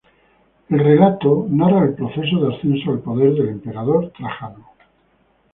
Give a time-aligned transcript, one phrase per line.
[0.69, 4.65] El relato narra el proceso de ascenso al poder del emperador Trajano.